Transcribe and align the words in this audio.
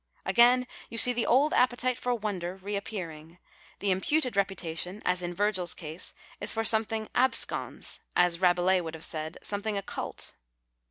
Again 0.25 0.65
you 0.89 0.97
see 0.97 1.13
the 1.13 1.27
old 1.27 1.53
appetite 1.53 1.95
for 1.95 2.15
wonder 2.15 2.55
reappearing. 2.55 3.37
The 3.77 3.91
imputed 3.91 4.35
reputation, 4.35 5.03
as 5.05 5.21
in 5.21 5.31
Virgil's 5.35 5.75
case, 5.75 6.15
is 6.39 6.51
for 6.51 6.63
something 6.63 7.07
abscons, 7.13 7.99
as 8.15 8.41
Rabelais 8.41 8.81
would 8.81 8.95
have 8.95 9.05
said, 9.05 9.37
something 9.43 9.77
occult. 9.77 10.33